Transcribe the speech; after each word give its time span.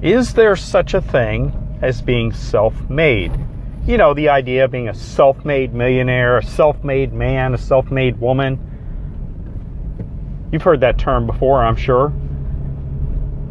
Is 0.00 0.32
there 0.32 0.56
such 0.56 0.94
a 0.94 1.02
thing 1.02 1.52
as 1.82 2.00
being 2.00 2.32
self 2.32 2.88
made? 2.88 3.30
You 3.84 3.98
know, 3.98 4.14
the 4.14 4.30
idea 4.30 4.64
of 4.64 4.70
being 4.70 4.88
a 4.88 4.94
self 4.94 5.44
made 5.44 5.74
millionaire, 5.74 6.38
a 6.38 6.42
self 6.42 6.82
made 6.82 7.12
man, 7.12 7.52
a 7.52 7.58
self 7.58 7.90
made 7.90 8.18
woman. 8.18 8.58
You've 10.50 10.62
heard 10.62 10.80
that 10.80 10.96
term 10.96 11.26
before, 11.26 11.62
I'm 11.62 11.76
sure. 11.76 12.10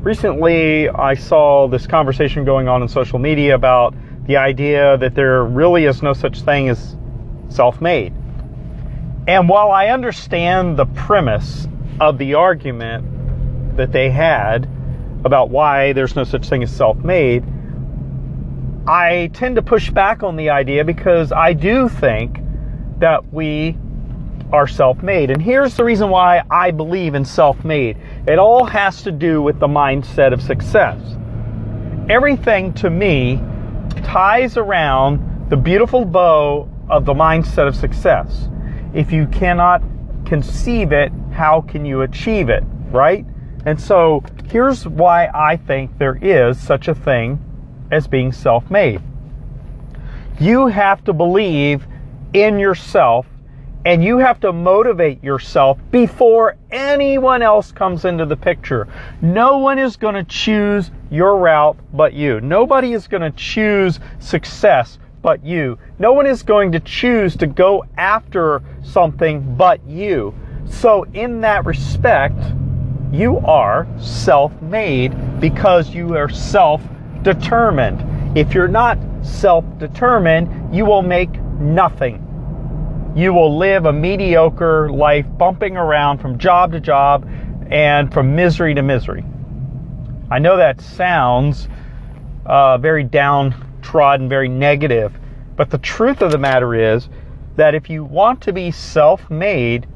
Recently, 0.01 0.89
I 0.89 1.13
saw 1.13 1.67
this 1.67 1.85
conversation 1.85 2.43
going 2.43 2.67
on 2.67 2.81
in 2.81 2.87
social 2.87 3.19
media 3.19 3.53
about 3.53 3.93
the 4.25 4.37
idea 4.37 4.97
that 4.97 5.13
there 5.13 5.43
really 5.43 5.85
is 5.85 6.01
no 6.01 6.13
such 6.13 6.41
thing 6.41 6.69
as 6.69 6.95
self 7.49 7.81
made 7.81 8.15
and 9.29 9.47
while 9.47 9.71
I 9.71 9.89
understand 9.89 10.75
the 10.75 10.87
premise 10.87 11.67
of 11.99 12.17
the 12.17 12.33
argument 12.33 13.77
that 13.77 13.91
they 13.91 14.09
had 14.09 14.67
about 15.23 15.51
why 15.51 15.93
there's 15.93 16.15
no 16.15 16.23
such 16.23 16.49
thing 16.49 16.63
as 16.63 16.75
self 16.75 16.97
made, 16.97 17.43
I 18.87 19.29
tend 19.31 19.57
to 19.57 19.61
push 19.61 19.91
back 19.91 20.23
on 20.23 20.35
the 20.35 20.49
idea 20.49 20.83
because 20.83 21.31
I 21.31 21.53
do 21.53 21.89
think 21.89 22.39
that 22.97 23.31
we 23.31 23.77
are 24.51 24.65
self 24.65 25.03
made. 25.03 25.29
And 25.29 25.39
here's 25.39 25.75
the 25.75 25.83
reason 25.83 26.09
why 26.09 26.41
I 26.49 26.71
believe 26.71 27.13
in 27.13 27.23
self 27.23 27.63
made 27.63 27.97
it 28.27 28.39
all 28.39 28.65
has 28.65 29.03
to 29.03 29.11
do 29.11 29.43
with 29.43 29.59
the 29.59 29.67
mindset 29.67 30.33
of 30.33 30.41
success. 30.41 30.99
Everything 32.09 32.73
to 32.73 32.89
me 32.89 33.39
ties 34.05 34.57
around 34.57 35.51
the 35.51 35.57
beautiful 35.57 36.03
bow 36.03 36.67
of 36.89 37.05
the 37.05 37.13
mindset 37.13 37.67
of 37.67 37.75
success. 37.75 38.49
If 38.93 39.11
you 39.11 39.27
cannot 39.27 39.81
conceive 40.25 40.91
it, 40.91 41.11
how 41.31 41.61
can 41.61 41.85
you 41.85 42.01
achieve 42.01 42.49
it, 42.49 42.63
right? 42.91 43.25
And 43.65 43.79
so 43.79 44.23
here's 44.49 44.87
why 44.87 45.29
I 45.33 45.57
think 45.57 45.97
there 45.97 46.17
is 46.21 46.59
such 46.59 46.87
a 46.87 46.95
thing 46.95 47.39
as 47.91 48.07
being 48.07 48.31
self 48.31 48.69
made. 48.71 49.01
You 50.39 50.67
have 50.67 51.03
to 51.03 51.13
believe 51.13 51.85
in 52.33 52.59
yourself 52.59 53.25
and 53.85 54.03
you 54.03 54.17
have 54.17 54.39
to 54.41 54.51
motivate 54.51 55.23
yourself 55.23 55.79
before 55.89 56.57
anyone 56.69 57.41
else 57.41 57.71
comes 57.71 58.05
into 58.05 58.25
the 58.25 58.35
picture. 58.35 58.87
No 59.21 59.57
one 59.57 59.79
is 59.79 59.95
going 59.95 60.15
to 60.15 60.23
choose 60.23 60.91
your 61.09 61.37
route 61.37 61.77
but 61.93 62.13
you. 62.13 62.41
Nobody 62.41 62.93
is 62.93 63.07
going 63.07 63.21
to 63.21 63.31
choose 63.31 63.99
success 64.19 64.99
but 65.21 65.43
you. 65.43 65.77
No 65.97 66.13
one 66.13 66.25
is 66.25 66.43
going 66.43 66.71
to 66.71 66.79
choose 66.79 67.35
to 67.37 67.47
go 67.47 67.85
after 67.97 68.61
something 68.83 69.55
but 69.55 69.85
you. 69.85 70.33
So, 70.65 71.05
in 71.13 71.41
that 71.41 71.65
respect, 71.65 72.39
you 73.11 73.39
are 73.39 73.87
self 73.99 74.61
made 74.61 75.39
because 75.39 75.89
you 75.89 76.15
are 76.15 76.29
self 76.29 76.81
determined. 77.23 78.37
If 78.37 78.53
you're 78.53 78.67
not 78.67 78.97
self 79.23 79.65
determined, 79.79 80.73
you 80.73 80.85
will 80.85 81.01
make 81.01 81.31
nothing. 81.59 82.25
You 83.15 83.33
will 83.33 83.57
live 83.57 83.85
a 83.85 83.93
mediocre 83.93 84.89
life 84.91 85.25
bumping 85.37 85.75
around 85.75 86.19
from 86.19 86.37
job 86.37 86.71
to 86.73 86.79
job 86.79 87.27
and 87.71 88.13
from 88.13 88.35
misery 88.35 88.75
to 88.75 88.83
misery. 88.83 89.25
I 90.29 90.37
know 90.37 90.57
that 90.57 90.79
sounds 90.79 91.67
uh, 92.45 92.77
very 92.77 93.03
down 93.03 93.68
downtrodden, 93.89 94.29
very 94.29 94.49
negative. 94.49 95.17
But 95.55 95.69
the 95.69 95.77
truth 95.77 96.21
of 96.21 96.31
the 96.31 96.37
matter 96.37 96.75
is 96.75 97.09
that 97.55 97.75
if 97.75 97.89
you 97.89 98.03
want 98.03 98.41
to 98.41 98.53
be 98.53 98.71
self 98.71 99.29
made, 99.29 99.87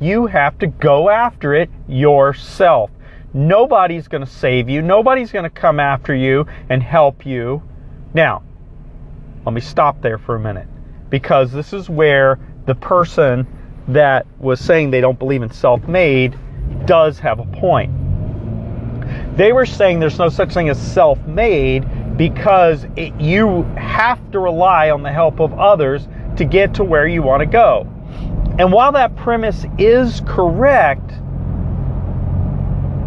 you 0.00 0.26
have 0.26 0.58
to 0.58 0.66
go 0.66 1.10
after 1.10 1.54
it 1.54 1.70
yourself. 1.86 2.90
Nobody's 3.34 4.08
going 4.08 4.24
to 4.24 4.30
save 4.30 4.68
you. 4.68 4.82
Nobody's 4.82 5.30
going 5.30 5.44
to 5.44 5.50
come 5.50 5.78
after 5.78 6.14
you 6.14 6.46
and 6.68 6.82
help 6.82 7.24
you. 7.24 7.62
Now, 8.14 8.42
let 9.46 9.54
me 9.54 9.60
stop 9.60 10.02
there 10.02 10.18
for 10.18 10.34
a 10.34 10.40
minute 10.40 10.66
because 11.08 11.52
this 11.52 11.72
is 11.72 11.88
where 11.88 12.38
the 12.66 12.74
person 12.74 13.46
that 13.88 14.26
was 14.38 14.60
saying 14.60 14.90
they 14.90 15.00
don't 15.00 15.18
believe 15.18 15.42
in 15.42 15.50
self 15.50 15.86
made 15.86 16.36
does 16.86 17.18
have 17.18 17.38
a 17.38 17.46
point. 17.46 17.92
They 19.36 19.52
were 19.52 19.66
saying 19.66 20.00
there's 20.00 20.18
no 20.18 20.28
such 20.28 20.52
thing 20.52 20.68
as 20.68 20.80
self 20.80 21.18
made 21.26 21.86
because 22.16 22.86
it, 22.96 23.18
you 23.20 23.62
have 23.76 24.30
to 24.32 24.38
rely 24.38 24.90
on 24.90 25.02
the 25.02 25.12
help 25.12 25.40
of 25.40 25.58
others 25.58 26.06
to 26.36 26.44
get 26.44 26.74
to 26.74 26.84
where 26.84 27.06
you 27.06 27.22
want 27.22 27.40
to 27.40 27.46
go. 27.46 27.86
And 28.58 28.72
while 28.72 28.92
that 28.92 29.16
premise 29.16 29.64
is 29.78 30.20
correct, 30.26 31.10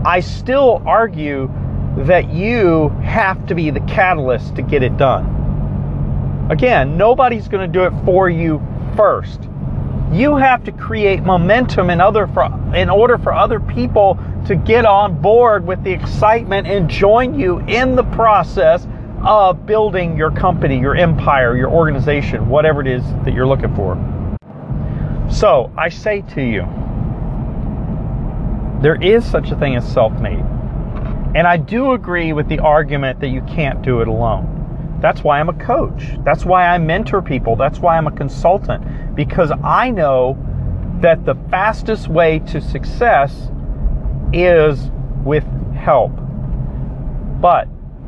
I 0.05 0.19
still 0.19 0.81
argue 0.85 1.51
that 1.97 2.29
you 2.31 2.89
have 3.03 3.45
to 3.47 3.55
be 3.55 3.69
the 3.69 3.79
catalyst 3.81 4.55
to 4.55 4.61
get 4.61 4.83
it 4.83 4.97
done. 4.97 6.47
Again, 6.49 6.97
nobody's 6.97 7.47
going 7.47 7.71
to 7.71 7.71
do 7.71 7.85
it 7.85 7.93
for 8.05 8.29
you 8.29 8.61
first. 8.95 9.41
You 10.11 10.35
have 10.35 10.63
to 10.65 10.71
create 10.71 11.23
momentum 11.23 11.89
in 11.89 12.01
other 12.01 12.27
for, 12.27 12.45
in 12.75 12.89
order 12.89 13.17
for 13.17 13.33
other 13.33 13.59
people 13.59 14.19
to 14.45 14.55
get 14.55 14.85
on 14.85 15.19
board 15.21 15.65
with 15.65 15.83
the 15.83 15.91
excitement 15.91 16.67
and 16.67 16.89
join 16.89 17.37
you 17.37 17.59
in 17.61 17.95
the 17.95 18.03
process 18.03 18.87
of 19.25 19.65
building 19.65 20.15
your 20.15 20.29
company, 20.31 20.79
your 20.79 20.95
empire, 20.95 21.57
your 21.57 21.69
organization, 21.69 22.47
whatever 22.47 22.81
it 22.81 22.87
is 22.87 23.03
that 23.23 23.33
you're 23.33 23.47
looking 23.47 23.75
for. 23.75 23.95
So 25.31 25.71
I 25.75 25.89
say 25.89 26.21
to 26.35 26.41
you, 26.43 26.61
there 28.81 29.01
is 29.01 29.25
such 29.25 29.49
a 29.49 29.55
thing 29.57 29.75
as 29.75 29.91
self 29.91 30.13
made. 30.19 30.45
And 31.35 31.47
I 31.47 31.57
do 31.57 31.93
agree 31.93 32.33
with 32.33 32.47
the 32.47 32.59
argument 32.59 33.19
that 33.19 33.29
you 33.29 33.41
can't 33.41 33.81
do 33.81 34.01
it 34.01 34.07
alone. 34.07 34.99
That's 35.01 35.23
why 35.23 35.39
I'm 35.39 35.49
a 35.49 35.53
coach. 35.53 36.03
That's 36.23 36.45
why 36.45 36.67
I 36.67 36.77
mentor 36.77 37.21
people. 37.21 37.55
That's 37.55 37.79
why 37.79 37.97
I'm 37.97 38.07
a 38.07 38.11
consultant. 38.11 39.15
Because 39.15 39.51
I 39.63 39.89
know 39.89 40.37
that 41.01 41.25
the 41.25 41.35
fastest 41.49 42.07
way 42.07 42.39
to 42.39 42.61
success 42.61 43.49
is 44.31 44.91
with 45.25 45.43
help. 45.73 46.11
But 47.41 47.67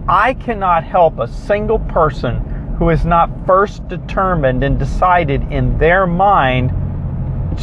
I 0.09 0.35
cannot 0.35 0.85
help 0.85 1.19
a 1.19 1.27
single 1.27 1.79
person 1.79 2.75
who 2.77 2.91
is 2.91 3.05
not 3.05 3.29
first 3.45 3.85
determined 3.89 4.63
and 4.63 4.79
decided 4.79 5.51
in 5.51 5.77
their 5.79 6.07
mind 6.07 6.71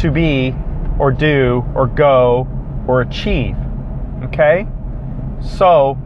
to 0.00 0.10
be 0.10 0.54
or 0.99 1.10
do 1.10 1.65
or 1.75 1.87
go 1.87 2.47
or 2.87 3.00
achieve. 3.00 3.56
Okay? 4.25 4.66
So 5.41 5.97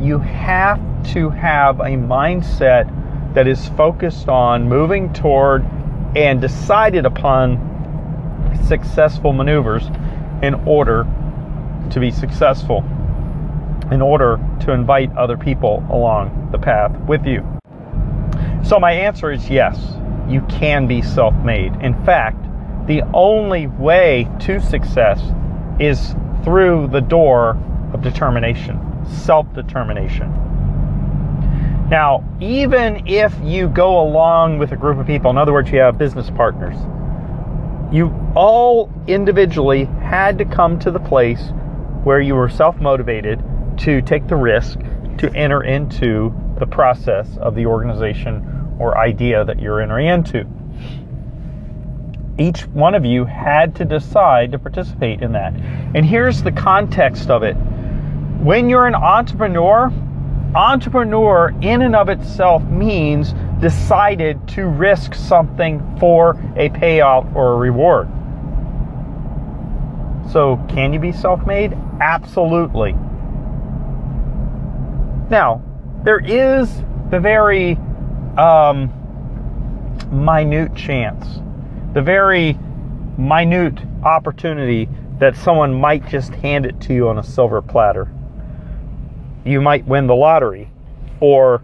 you 0.00 0.18
have 0.18 0.80
to 1.12 1.28
have 1.28 1.80
a 1.80 1.90
mindset 1.90 3.34
that 3.34 3.46
is 3.46 3.68
focused 3.70 4.28
on 4.28 4.66
moving 4.66 5.12
toward 5.12 5.62
and 6.16 6.40
decided 6.40 7.04
upon 7.04 7.68
successful 8.66 9.34
maneuvers 9.34 9.86
in 10.42 10.54
order 10.66 11.06
to 11.90 12.00
be 12.00 12.10
successful 12.10 12.82
in 13.90 14.00
order 14.00 14.38
to 14.60 14.72
invite 14.72 15.14
other 15.16 15.36
people 15.36 15.84
along 15.90 16.48
the 16.52 16.58
path 16.58 16.96
with 17.08 17.26
you? 17.26 17.40
So, 18.62 18.78
my 18.78 18.92
answer 18.92 19.32
is 19.32 19.48
yes, 19.48 19.78
you 20.28 20.42
can 20.42 20.86
be 20.86 21.02
self 21.02 21.34
made. 21.44 21.74
In 21.80 21.94
fact, 22.04 22.44
the 22.86 23.02
only 23.14 23.66
way 23.66 24.28
to 24.40 24.60
success 24.60 25.20
is 25.78 26.14
through 26.44 26.88
the 26.88 27.00
door 27.00 27.58
of 27.92 28.02
determination, 28.02 28.78
self 29.24 29.52
determination. 29.54 30.30
Now, 31.90 32.24
even 32.40 33.08
if 33.08 33.34
you 33.42 33.68
go 33.68 34.00
along 34.00 34.58
with 34.58 34.70
a 34.70 34.76
group 34.76 34.98
of 34.98 35.06
people, 35.06 35.30
in 35.30 35.38
other 35.38 35.52
words, 35.52 35.70
you 35.72 35.80
have 35.80 35.98
business 35.98 36.30
partners, 36.30 36.76
you 37.92 38.14
all 38.36 38.88
individually 39.08 39.86
had 40.00 40.38
to 40.38 40.44
come 40.44 40.78
to 40.78 40.92
the 40.92 41.00
place 41.00 41.50
where 42.04 42.20
you 42.20 42.36
were 42.36 42.48
self 42.48 42.76
motivated 42.76 43.42
to 43.80 44.02
take 44.02 44.28
the 44.28 44.36
risk 44.36 44.78
to 45.18 45.32
enter 45.34 45.62
into 45.62 46.34
the 46.58 46.66
process 46.66 47.36
of 47.38 47.54
the 47.54 47.66
organization 47.66 48.76
or 48.78 48.96
idea 48.96 49.44
that 49.44 49.60
you're 49.60 49.80
entering 49.80 50.06
into. 50.06 50.46
Each 52.38 52.66
one 52.68 52.94
of 52.94 53.04
you 53.04 53.24
had 53.24 53.76
to 53.76 53.84
decide 53.84 54.52
to 54.52 54.58
participate 54.58 55.22
in 55.22 55.32
that. 55.32 55.54
And 55.94 56.06
here's 56.06 56.42
the 56.42 56.52
context 56.52 57.28
of 57.28 57.42
it. 57.42 57.54
When 57.54 58.70
you're 58.70 58.86
an 58.86 58.94
entrepreneur, 58.94 59.92
entrepreneur 60.54 61.54
in 61.60 61.82
and 61.82 61.94
of 61.94 62.08
itself 62.08 62.62
means 62.64 63.34
decided 63.60 64.48
to 64.48 64.66
risk 64.66 65.14
something 65.14 65.98
for 65.98 66.30
a 66.56 66.70
payout 66.70 67.34
or 67.34 67.52
a 67.52 67.56
reward. 67.56 68.08
So, 70.32 70.56
can 70.68 70.92
you 70.92 71.00
be 71.00 71.12
self 71.12 71.44
made? 71.46 71.76
Absolutely. 72.00 72.94
Now, 75.30 75.62
there 76.02 76.18
is 76.18 76.68
the 77.10 77.20
very 77.20 77.76
um, 78.36 78.92
minute 80.10 80.74
chance, 80.74 81.24
the 81.94 82.02
very 82.02 82.58
minute 83.16 83.78
opportunity 84.02 84.88
that 85.20 85.36
someone 85.36 85.72
might 85.72 86.08
just 86.08 86.32
hand 86.34 86.66
it 86.66 86.80
to 86.80 86.94
you 86.94 87.08
on 87.08 87.18
a 87.18 87.22
silver 87.22 87.62
platter. 87.62 88.12
You 89.44 89.60
might 89.60 89.86
win 89.86 90.08
the 90.08 90.16
lottery, 90.16 90.68
or 91.20 91.62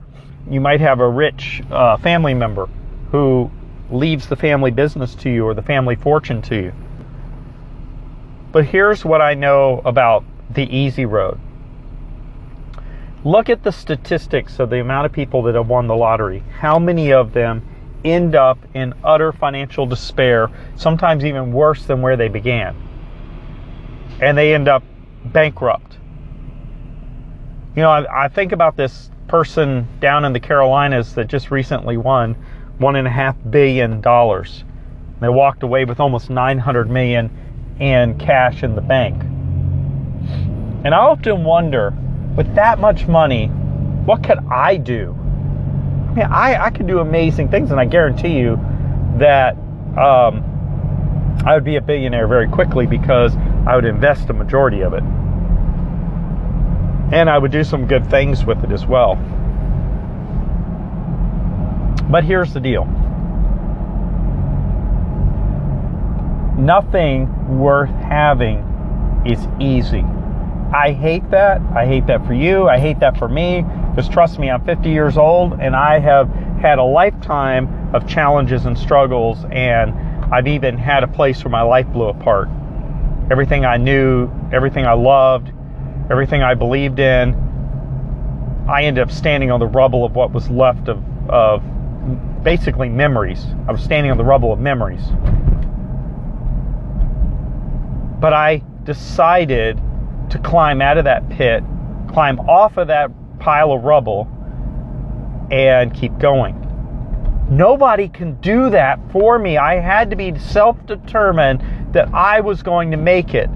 you 0.49 0.61
might 0.61 0.81
have 0.81 1.01
a 1.01 1.09
rich 1.09 1.61
uh, 1.71 1.97
family 1.97 2.35
member 2.35 2.69
who 3.11 3.51
leaves 3.91 4.29
the 4.29 4.37
family 4.37 4.71
business 4.71 5.15
to 5.17 5.31
you 5.31 5.45
or 5.45 5.55
the 5.55 5.63
family 5.63 5.97
fortune 5.97 6.41
to 6.43 6.55
you. 6.55 6.73
But 8.53 8.67
here's 8.67 9.05
what 9.05 9.21
I 9.21 9.35
know 9.35 9.83
about 9.85 10.25
the 10.51 10.65
easy 10.65 11.05
road. 11.05 11.41
Look 13.27 13.51
at 13.51 13.65
the 13.65 13.73
statistics 13.73 14.61
of 14.61 14.71
the 14.71 14.79
amount 14.79 15.07
of 15.07 15.11
people 15.11 15.43
that 15.43 15.57
have 15.57 15.69
won 15.69 15.89
the 15.89 15.97
lottery. 15.97 16.45
How 16.61 16.79
many 16.79 17.13
of 17.13 17.33
them 17.33 17.61
end 18.05 18.37
up 18.37 18.57
in 18.73 18.95
utter 19.03 19.33
financial 19.33 19.85
despair, 19.85 20.49
sometimes 20.77 21.25
even 21.25 21.51
worse 21.51 21.87
than 21.87 22.03
where 22.03 22.17
they 22.17 22.29
began? 22.29 22.77
And 24.23 24.39
they 24.39 24.55
end 24.55 24.69
up 24.69 24.85
bankrupt. 25.25 25.99
You 27.75 27.83
know, 27.83 27.91
I, 27.91 28.27
I 28.27 28.29
think 28.29 28.53
about 28.53 28.77
this 28.77 29.11
person 29.27 29.89
down 29.99 30.25
in 30.25 30.33
the 30.33 30.39
Carolinas 30.39 31.17
that 31.17 31.27
just 31.27 31.51
recently 31.51 31.97
won 31.97 32.35
one 32.79 32.95
and 32.95 33.09
a 33.09 33.11
half 33.11 33.35
billion 33.51 34.01
dollars. 34.01 34.63
They 35.21 35.29
walked 35.29 35.65
away 35.65 35.85
with 35.85 35.99
almost 35.99 36.31
900 36.31 36.89
million 36.89 37.77
in 37.81 38.19
cash 38.21 38.63
in 38.63 38.77
the 38.77 38.83
bank. 38.83 39.21
And 40.85 40.95
I 40.95 40.99
often 40.99 41.43
wonder, 41.43 41.93
with 42.37 42.55
that 42.55 42.79
much 42.79 43.07
money, 43.07 43.47
what 43.47 44.23
could 44.23 44.39
I 44.51 44.77
do? 44.77 45.17
I 46.11 46.15
mean, 46.15 46.27
I, 46.27 46.67
I 46.67 46.71
could 46.71 46.87
do 46.87 46.99
amazing 46.99 47.49
things, 47.49 47.71
and 47.71 47.81
I 47.81 47.85
guarantee 47.87 48.39
you 48.39 48.57
that 49.19 49.57
um, 49.97 50.45
I 51.45 51.55
would 51.55 51.65
be 51.65 51.77
a 51.77 51.81
billionaire 51.81 52.29
very 52.29 52.49
quickly 52.49 52.87
because 52.87 53.35
I 53.67 53.75
would 53.75 53.85
invest 53.85 54.29
a 54.31 54.33
majority 54.33 54.83
of 54.83 54.93
it. 54.93 55.03
And 57.13 57.31
I 57.31 57.39
would 57.39 57.53
do 57.53 57.65
some 57.65 57.87
good 57.87 58.09
things 58.11 58.45
with 58.45 58.63
it 58.65 58.73
as 58.73 58.87
well. 58.87 59.17
But 62.11 62.25
here's 62.25 62.53
the 62.53 62.61
deal 62.61 62.85
nothing 66.59 67.59
worth 67.59 67.91
having 67.91 68.65
is 69.27 69.47
easy. 69.61 70.05
I 70.73 70.93
hate 70.93 71.31
that. 71.31 71.61
I 71.75 71.87
hate 71.87 72.07
that 72.07 72.27
for 72.27 72.35
you. 72.35 72.69
I 72.69 72.79
hate 72.79 73.01
that 73.01 73.17
for 73.17 73.29
me. 73.29 73.65
Because 73.91 74.09
trust 74.09 74.39
me, 74.39 74.51
I'm 74.51 74.65
50 74.65 74.91
years 74.91 75.17
old 75.17 75.55
and 75.61 75.77
I 75.77 75.99
have 75.99 76.29
had 76.61 76.79
a 76.79 76.85
lifetime 76.85 77.95
of 77.95 78.09
challenges 78.09 78.67
and 78.67 78.77
struggles, 78.77 79.45
and 79.51 79.93
I've 80.33 80.49
even 80.49 80.77
had 80.77 81.05
a 81.05 81.07
place 81.07 81.45
where 81.45 81.51
my 81.51 81.63
life 81.63 81.87
blew 81.89 82.07
apart. 82.07 82.49
Everything 83.31 83.65
I 83.65 83.77
knew, 83.77 84.31
everything 84.53 84.87
I 84.87 84.95
loved, 84.95 85.53
everything 86.11 86.43
I 86.43 86.55
believed 86.55 86.99
in, 86.99 87.35
I 88.69 88.83
ended 88.83 89.03
up 89.03 89.13
standing 89.13 89.51
on 89.51 89.61
the 89.61 89.67
rubble 89.67 90.05
of 90.05 90.17
what 90.17 90.33
was 90.33 90.51
left 90.51 90.89
of, 90.89 91.03
of 91.31 91.63
basically 92.43 92.89
memories. 92.89 93.47
I 93.69 93.73
was 93.73 93.83
standing 93.83 94.11
on 94.11 94.19
the 94.19 94.25
rubble 94.25 94.53
of 94.53 94.59
memories. 94.59 95.03
But 98.21 98.33
I 98.33 98.63
decided 98.85 99.81
to 100.31 100.39
climb 100.39 100.81
out 100.81 100.99
of 100.99 101.05
that 101.05 101.29
pit, 101.31 101.63
climb 102.09 102.41
off 102.41 102.77
of 102.77 102.89
that 102.89 103.11
pile 103.39 103.73
of 103.73 103.85
rubble, 103.85 104.29
and 105.51 105.95
keep 105.95 106.17
going. 106.19 106.63
Nobody 107.49 108.09
can 108.09 108.41
do 108.41 108.71
that 108.71 108.99
for 109.13 109.39
me. 109.39 109.57
I 109.57 109.77
had 109.77 110.11
to 110.11 110.17
be 110.17 110.37
self 110.39 110.85
determined 110.87 111.63
that 111.93 112.13
I 112.13 112.41
was 112.41 112.63
going 112.63 112.91
to 112.91 112.97
make 112.97 113.35
it 113.35 113.49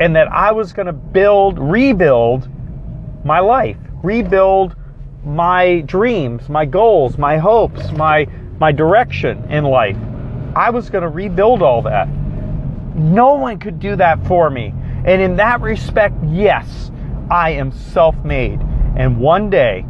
and 0.00 0.14
that 0.16 0.28
I 0.32 0.52
was 0.52 0.72
going 0.72 0.86
to 0.86 0.92
build, 0.92 1.58
rebuild 1.58 2.48
my 3.24 3.38
life, 3.38 3.76
rebuild 4.02 4.74
my 5.24 5.80
dreams, 5.82 6.48
my 6.48 6.64
goals, 6.64 7.18
my 7.18 7.36
hopes, 7.36 7.92
my 7.92 8.26
my 8.58 8.72
direction 8.72 9.44
in 9.50 9.64
life. 9.64 9.96
I 10.56 10.70
was 10.70 10.90
going 10.90 11.02
to 11.02 11.08
rebuild 11.08 11.62
all 11.62 11.82
that. 11.82 12.08
No 12.96 13.34
one 13.34 13.58
could 13.60 13.78
do 13.78 13.94
that 13.96 14.26
for 14.26 14.50
me. 14.50 14.74
And 15.04 15.22
in 15.22 15.36
that 15.36 15.60
respect, 15.60 16.14
yes, 16.26 16.90
I 17.30 17.50
am 17.50 17.72
self-made. 17.72 18.60
And 18.96 19.20
one 19.20 19.50
day 19.50 19.82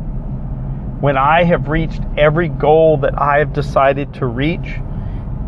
when 1.01 1.17
I 1.17 1.45
have 1.45 1.69
reached 1.69 2.03
every 2.17 2.49
goal 2.49 2.99
that 2.99 3.21
I 3.21 3.39
have 3.39 3.53
decided 3.53 4.15
to 4.15 4.27
reach 4.27 4.81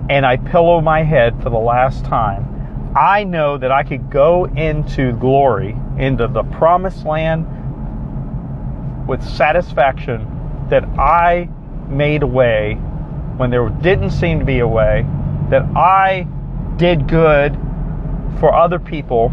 and 0.09 0.25
I 0.25 0.37
pillow 0.37 0.81
my 0.81 1.03
head 1.03 1.43
for 1.43 1.51
the 1.51 1.59
last 1.59 2.05
time, 2.05 2.47
I 2.97 3.25
know 3.25 3.59
that 3.59 3.71
I 3.71 3.83
could 3.85 4.11
go 4.11 4.47
into 4.47 5.13
glory, 5.13 5.77
into 5.99 6.27
the 6.27 6.43
promised 6.43 7.05
land 7.05 7.47
with 9.07 9.23
satisfaction 9.23 10.27
that 10.71 10.85
I 10.99 11.49
made 11.89 12.23
a 12.23 12.27
way 12.27 12.75
when 13.37 13.51
there 13.51 13.69
didn't 13.69 14.11
seem 14.11 14.39
to 14.39 14.45
be 14.45 14.59
a 14.61 14.69
way, 14.69 15.05
that 15.51 15.63
I 15.77 16.27
did 16.77 17.09
good 17.09 17.59
for 18.39 18.55
other 18.55 18.79
people, 18.79 19.33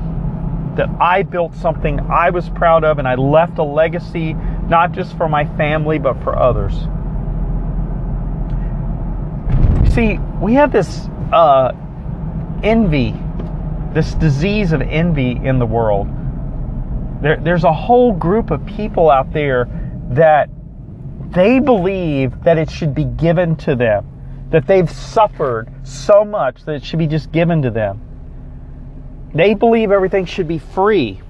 that 0.77 0.89
I 0.99 1.23
built 1.23 1.53
something 1.55 1.99
I 1.99 2.29
was 2.29 2.49
proud 2.49 2.83
of, 2.83 2.99
and 2.99 3.07
I 3.07 3.15
left 3.15 3.57
a 3.57 3.63
legacy 3.63 4.33
not 4.33 4.91
just 4.93 5.15
for 5.17 5.27
my 5.27 5.45
family, 5.57 5.99
but 5.99 6.21
for 6.23 6.37
others. 6.37 6.73
See, 9.93 10.17
we 10.41 10.53
have 10.53 10.71
this 10.71 11.07
uh, 11.33 11.71
envy, 12.63 13.13
this 13.93 14.13
disease 14.15 14.71
of 14.71 14.81
envy 14.81 15.31
in 15.31 15.59
the 15.59 15.65
world 15.65 16.07
there, 17.21 17.37
there's 17.37 17.63
a 17.63 17.73
whole 17.73 18.13
group 18.13 18.51
of 18.51 18.65
people 18.65 19.09
out 19.09 19.33
there 19.33 19.67
that 20.11 20.49
they 21.29 21.59
believe 21.59 22.43
that 22.43 22.57
it 22.57 22.69
should 22.69 22.93
be 22.93 23.05
given 23.05 23.55
to 23.57 23.75
them, 23.75 24.05
that 24.51 24.67
they've 24.67 24.89
suffered 24.89 25.69
so 25.83 26.23
much 26.23 26.63
that 26.65 26.75
it 26.75 26.83
should 26.85 26.99
be 26.99 27.07
just 27.07 27.31
given 27.31 27.61
to 27.63 27.71
them. 27.71 28.01
They 29.37 29.53
believe 29.53 29.91
everything 29.91 30.25
should 30.25 30.47
be 30.47 30.57
free. 30.57 31.21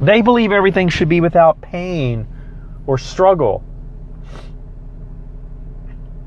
They 0.00 0.20
believe 0.20 0.50
everything 0.50 0.88
should 0.88 1.08
be 1.08 1.20
without 1.20 1.60
pain 1.60 2.26
or 2.88 2.98
struggle. 2.98 3.62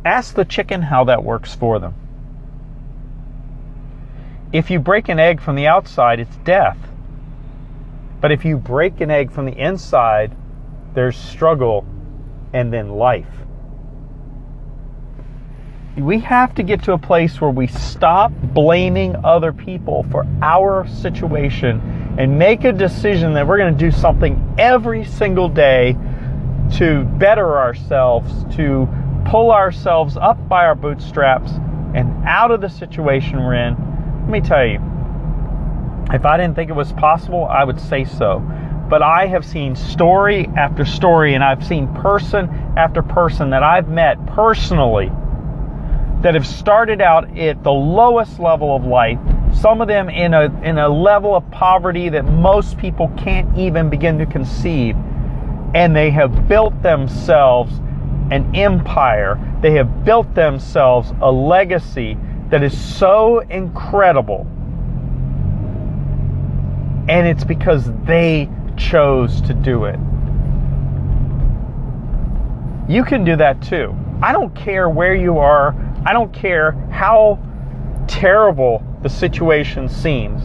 Ask 0.06 0.34
the 0.34 0.46
chicken 0.46 0.82
how 0.82 1.04
that 1.04 1.26
works 1.26 1.54
for 1.54 1.78
them. 1.80 1.94
If 4.54 4.72
you 4.72 4.80
break 4.80 5.10
an 5.10 5.20
egg 5.20 5.42
from 5.42 5.58
the 5.58 5.68
outside, 5.68 6.22
it's 6.22 6.38
death. 6.38 6.78
But 8.22 8.32
if 8.32 8.46
you 8.46 8.56
break 8.56 9.02
an 9.02 9.12
egg 9.12 9.32
from 9.32 9.46
the 9.46 9.60
inside, 9.60 10.38
there's 10.94 11.18
struggle 11.18 11.86
and 12.54 12.72
then 12.72 12.92
life. 12.92 13.45
We 15.98 16.20
have 16.20 16.54
to 16.56 16.64
get 16.64 16.84
to 16.84 16.92
a 16.92 16.98
place 16.98 17.40
where 17.40 17.50
we 17.50 17.68
stop 17.68 18.34
blaming 18.34 19.16
other 19.24 19.54
people 19.54 20.06
for 20.12 20.26
our 20.42 20.86
situation 20.90 21.80
and 22.20 22.38
make 22.38 22.66
a 22.66 22.74
decision 22.74 23.34
that 23.36 23.48
we're 23.48 23.58
going 23.58 23.78
to 23.78 23.80
do 23.80 23.92
something 23.92 24.56
every 24.58 25.06
single 25.06 25.48
day 25.48 25.96
to 26.74 27.06
better 27.18 27.58
ourselves, 27.58 28.30
to 28.58 28.90
pull 29.26 29.52
ourselves 29.52 30.18
up 30.18 30.50
by 30.50 30.66
our 30.66 30.76
bootstraps 30.76 31.52
and 31.96 32.28
out 32.28 32.52
of 32.52 32.60
the 32.60 32.68
situation 32.70 33.40
we're 33.40 33.54
in. 33.54 33.76
Let 34.24 34.30
me 34.30 34.42
tell 34.42 34.66
you, 34.66 34.82
if 36.12 36.26
I 36.26 36.36
didn't 36.36 36.56
think 36.56 36.70
it 36.70 36.76
was 36.76 36.92
possible, 36.92 37.46
I 37.46 37.64
would 37.64 37.80
say 37.80 38.04
so. 38.04 38.40
But 38.90 39.02
I 39.02 39.28
have 39.28 39.46
seen 39.46 39.78
story 39.78 40.50
after 40.58 40.84
story, 40.84 41.36
and 41.36 41.44
I've 41.44 41.66
seen 41.66 41.88
person 41.94 42.50
after 42.76 43.02
person 43.02 43.52
that 43.52 43.64
I've 43.64 43.88
met 43.88 44.24
personally 44.28 45.10
that 46.26 46.34
have 46.34 46.48
started 46.48 47.02
out 47.02 47.38
at 47.38 47.64
the 47.64 47.72
lowest 47.72 48.40
level 48.40 48.76
of 48.76 48.84
life, 48.84 49.20
some 49.54 49.80
of 49.80 49.88
them 49.88 50.10
in 50.10 50.34
a, 50.34 50.46
in 50.64 50.80
a 50.80 50.90
level 50.90 51.36
of 51.36 51.52
poverty 51.52 52.10
that 52.10 52.26
most 52.26 52.80
people 52.80 53.10
can't 53.16 53.56
even 53.56 53.92
begin 53.92 54.18
to 54.18 54.26
conceive. 54.26 54.96
And 55.76 55.96
they 55.96 56.10
have 56.10 56.48
built 56.48 56.82
themselves 56.82 57.78
an 58.32 58.56
empire, 58.56 59.40
they 59.62 59.74
have 59.74 60.04
built 60.04 60.34
themselves 60.34 61.14
a 61.22 61.32
legacy 61.32 62.18
that 62.50 62.64
is 62.64 62.76
so 62.76 63.42
incredible 63.42 64.48
and 67.08 67.28
it's 67.28 67.44
because 67.44 67.92
they 68.06 68.50
chose 68.78 69.42
to 69.42 69.54
do 69.54 69.86
it. 69.86 70.00
You 72.90 73.04
can 73.04 73.24
do 73.24 73.36
that 73.36 73.62
too. 73.62 73.96
I 74.24 74.32
don't 74.32 74.56
care 74.56 74.90
where 74.90 75.14
you 75.14 75.38
are, 75.38 75.76
I 76.06 76.14
don't 76.14 76.32
care 76.32 76.72
how 76.92 77.40
terrible 78.08 78.84
the 79.02 79.10
situation 79.10 79.90
seems. 79.90 80.42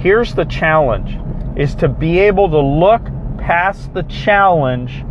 Here's 0.00 0.34
the 0.34 0.44
challenge 0.44 1.16
is 1.56 1.74
to 1.76 1.88
be 1.88 2.18
able 2.20 2.48
to 2.50 2.60
look 2.60 3.02
past 3.38 3.94
the 3.94 4.02
challenge 4.04 5.04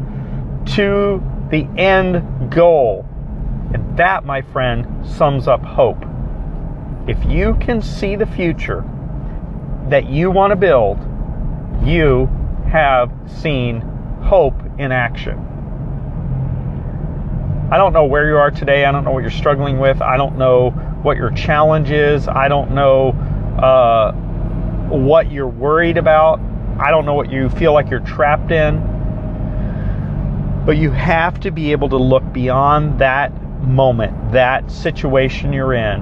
to 0.76 1.24
the 1.50 1.68
end 1.78 2.52
goal. 2.52 3.06
And 3.74 3.98
that, 3.98 4.26
my 4.26 4.42
friend, 4.42 5.06
sums 5.06 5.48
up 5.48 5.62
hope. 5.62 6.04
If 7.08 7.24
you 7.26 7.56
can 7.62 7.82
see 7.82 8.16
the 8.16 8.26
future 8.26 8.84
that 9.90 10.10
you 10.10 10.32
want 10.32 10.52
to 10.52 10.56
build, 10.56 11.00
you 11.84 12.30
have 12.70 13.12
seen 13.26 13.82
hope 14.22 14.60
in 14.78 14.92
action. 14.92 15.57
I 17.70 17.76
don't 17.78 17.92
know 17.92 18.06
where 18.06 18.30
you 18.30 18.38
are 18.38 18.50
today. 18.50 18.86
I 18.86 18.94
don't 18.94 19.04
know 19.04 19.12
what 19.12 19.24
you're 19.24 19.30
struggling 19.30 19.78
with. 19.78 20.02
I 20.02 20.16
don't 20.16 20.38
know 20.38 20.70
what 21.04 21.18
your 21.18 21.32
challenge 21.32 21.92
is. 21.92 22.26
I 22.30 22.48
don't 22.48 22.72
know 22.72 23.10
uh, 23.62 24.14
what 24.88 25.30
you're 25.30 25.50
worried 25.50 25.98
about. 25.98 26.40
I 26.80 26.92
don't 26.92 27.06
know 27.06 27.14
what 27.14 27.30
you 27.30 27.50
feel 27.50 27.74
like 27.74 27.90
you're 27.90 28.00
trapped 28.00 28.52
in. 28.52 28.80
But 30.66 30.78
you 30.78 30.92
have 30.92 31.42
to 31.42 31.52
be 31.52 31.74
able 31.74 31.90
to 31.90 31.98
look 31.98 32.32
beyond 32.32 33.00
that 33.00 33.34
moment, 33.62 34.32
that 34.32 34.72
situation 34.72 35.52
you're 35.52 35.74
in, 35.74 36.02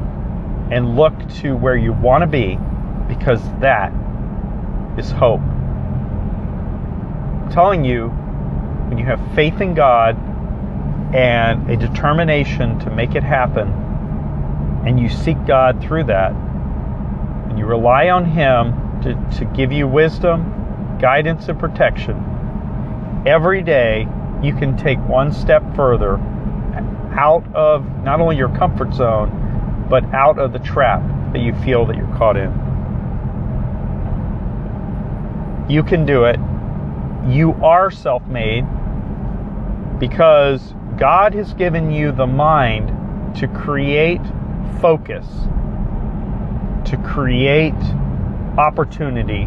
and 0.71 0.95
look 0.95 1.13
to 1.37 1.55
where 1.55 1.75
you 1.75 1.93
want 1.93 2.21
to 2.21 2.27
be 2.27 2.59
because 3.07 3.41
that 3.59 3.91
is 4.99 5.09
hope. 5.09 5.41
I'm 7.41 7.49
telling 7.51 7.83
you, 7.83 8.09
when 8.09 8.99
you 8.99 9.05
have 9.05 9.19
faith 9.33 9.61
in 9.61 9.73
God 9.73 10.15
and 11.15 11.69
a 11.69 11.77
determination 11.77 12.77
to 12.79 12.91
make 12.91 13.15
it 13.15 13.23
happen, 13.23 13.69
and 14.85 14.99
you 14.99 15.07
seek 15.07 15.37
God 15.45 15.81
through 15.81 16.03
that, 16.03 16.33
and 16.33 17.57
you 17.57 17.65
rely 17.65 18.09
on 18.09 18.25
Him 18.25 18.73
to, 19.01 19.37
to 19.37 19.45
give 19.55 19.71
you 19.71 19.87
wisdom, 19.87 20.97
guidance, 20.99 21.47
and 21.47 21.57
protection, 21.57 22.21
every 23.25 23.61
day 23.61 24.05
you 24.43 24.53
can 24.53 24.75
take 24.75 24.99
one 25.07 25.31
step 25.31 25.63
further 25.73 26.17
out 27.17 27.45
of 27.55 27.85
not 28.03 28.19
only 28.19 28.35
your 28.35 28.49
comfort 28.49 28.93
zone, 28.93 29.87
but 29.89 30.03
out 30.13 30.37
of 30.37 30.51
the 30.51 30.59
trap 30.59 31.01
that 31.31 31.39
you 31.39 31.53
feel 31.63 31.85
that 31.85 31.95
you're 31.95 32.13
caught 32.17 32.35
in. 32.35 32.51
You 35.69 35.81
can 35.81 36.05
do 36.05 36.25
it. 36.25 36.37
You 37.29 37.53
are 37.63 37.89
self 37.89 38.25
made 38.27 38.65
because 39.97 40.73
God 40.97 41.33
has 41.33 41.53
given 41.53 41.91
you 41.91 42.13
the 42.13 42.25
mind 42.25 43.35
to 43.35 43.49
create 43.49 44.21
focus, 44.79 45.27
to 46.85 46.95
create 47.05 47.73
opportunity, 48.57 49.43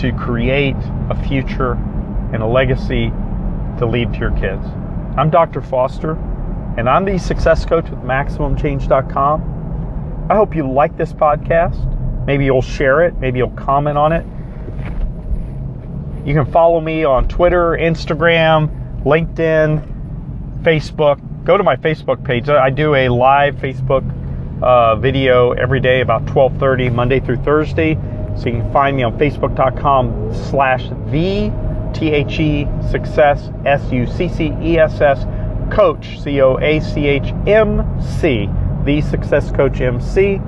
to 0.00 0.12
create 0.18 0.76
a 1.10 1.24
future 1.28 1.72
and 2.32 2.42
a 2.42 2.46
legacy 2.46 3.10
to 3.78 3.84
leave 3.84 4.10
to 4.12 4.18
your 4.18 4.30
kids. 4.30 4.64
I'm 5.18 5.28
Dr. 5.28 5.60
Foster, 5.60 6.12
and 6.78 6.88
I'm 6.88 7.04
the 7.04 7.18
success 7.18 7.66
coach 7.66 7.90
with 7.90 8.00
MaximumChange.com. 8.00 10.28
I 10.30 10.34
hope 10.34 10.56
you 10.56 10.72
like 10.72 10.96
this 10.96 11.12
podcast. 11.12 12.26
Maybe 12.26 12.46
you'll 12.46 12.62
share 12.62 13.02
it, 13.02 13.18
maybe 13.18 13.40
you'll 13.40 13.50
comment 13.50 13.98
on 13.98 14.12
it. 14.12 14.24
You 16.26 16.32
can 16.32 16.50
follow 16.50 16.80
me 16.80 17.04
on 17.04 17.28
Twitter, 17.28 17.72
Instagram, 17.72 18.78
LinkedIn, 19.04 20.62
Facebook. 20.62 21.20
Go 21.44 21.56
to 21.56 21.64
my 21.64 21.76
Facebook 21.76 22.24
page. 22.24 22.48
I 22.48 22.70
do 22.70 22.94
a 22.94 23.08
live 23.08 23.56
Facebook 23.56 24.04
uh, 24.62 24.94
video 24.96 25.52
every 25.52 25.80
day 25.80 26.00
about 26.00 26.24
12:30 26.26 26.94
Monday 26.94 27.18
through 27.18 27.38
Thursday. 27.38 27.94
So 28.36 28.46
you 28.46 28.60
can 28.60 28.72
find 28.72 28.96
me 28.96 29.02
on 29.02 29.18
Facebook.com 29.18 30.32
slash 30.50 30.88
the 31.10 31.52
T 31.92 32.10
H 32.10 32.38
E 32.38 32.66
success 32.90 33.50
S 33.66 33.90
U 33.92 34.06
C 34.06 34.28
C 34.28 34.52
E 34.62 34.78
S 34.78 35.00
S 35.00 35.26
coach 35.72 36.20
C 36.20 36.40
O 36.40 36.58
A 36.58 36.80
C 36.80 37.06
H 37.06 37.32
M 37.46 37.84
C 38.00 38.48
the 38.84 39.00
success 39.00 39.50
coach 39.52 39.80
MC 39.80 40.40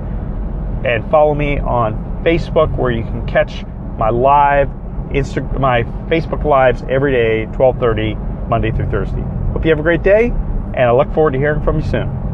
and 0.85 1.09
follow 1.09 1.33
me 1.33 1.59
on 1.59 1.93
Facebook 2.23 2.75
where 2.77 2.91
you 2.91 3.03
can 3.03 3.25
catch 3.27 3.65
my 3.97 4.09
live 4.09 4.69
Insta- 5.09 5.59
my 5.59 5.83
Facebook 6.09 6.43
lives 6.43 6.83
every 6.89 7.11
day 7.11 7.45
12:30 7.53 8.34
Monday 8.49 8.71
through 8.71 8.89
Thursday. 8.89 9.23
Hope 9.53 9.63
you 9.63 9.69
have 9.69 9.79
a 9.79 9.83
great 9.83 10.03
day 10.03 10.27
and 10.27 10.83
I 10.83 10.91
look 10.91 11.11
forward 11.13 11.31
to 11.31 11.39
hearing 11.39 11.63
from 11.63 11.77
you 11.77 11.85
soon. 11.85 12.24